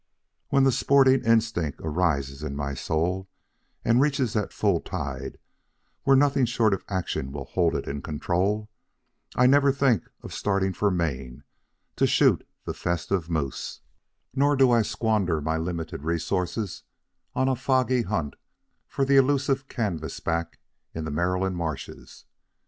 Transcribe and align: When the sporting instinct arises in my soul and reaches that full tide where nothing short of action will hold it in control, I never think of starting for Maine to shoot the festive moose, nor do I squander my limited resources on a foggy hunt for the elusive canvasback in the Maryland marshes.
When 0.49 0.63
the 0.63 0.71
sporting 0.71 1.23
instinct 1.23 1.79
arises 1.83 2.41
in 2.41 2.55
my 2.55 2.73
soul 2.73 3.29
and 3.85 4.01
reaches 4.01 4.33
that 4.33 4.51
full 4.51 4.79
tide 4.79 5.37
where 6.05 6.15
nothing 6.17 6.45
short 6.45 6.73
of 6.73 6.83
action 6.89 7.31
will 7.31 7.45
hold 7.45 7.75
it 7.75 7.87
in 7.87 8.01
control, 8.01 8.67
I 9.35 9.45
never 9.45 9.71
think 9.71 10.09
of 10.23 10.33
starting 10.33 10.73
for 10.73 10.89
Maine 10.89 11.43
to 11.97 12.07
shoot 12.07 12.43
the 12.65 12.73
festive 12.73 13.29
moose, 13.29 13.81
nor 14.35 14.55
do 14.55 14.71
I 14.71 14.81
squander 14.81 15.39
my 15.39 15.57
limited 15.57 16.01
resources 16.03 16.81
on 17.35 17.47
a 17.47 17.55
foggy 17.55 18.01
hunt 18.01 18.37
for 18.87 19.05
the 19.05 19.17
elusive 19.17 19.67
canvasback 19.67 20.55
in 20.95 21.05
the 21.05 21.11
Maryland 21.11 21.57
marshes. 21.57 22.25